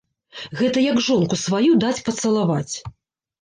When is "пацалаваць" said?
2.09-2.75